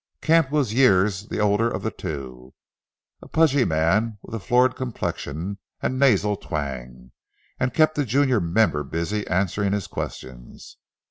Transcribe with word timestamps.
Camp 0.19 0.49
was 0.49 0.73
years 0.73 1.27
the 1.27 1.39
older 1.39 1.69
of 1.69 1.83
the 1.83 1.91
two, 1.91 2.55
a 3.21 3.27
pudgy 3.27 3.63
man 3.63 4.17
with 4.23 4.33
a 4.33 4.39
florid 4.39 4.75
complexion 4.75 5.59
and 5.79 5.99
nasal 5.99 6.35
twang, 6.35 7.11
and 7.59 7.71
kept 7.71 7.93
the 7.93 8.03
junior 8.03 8.39
member 8.41 8.81
busy 8.83 9.27
answering 9.27 9.73
his 9.73 9.85
questions. 9.85 10.77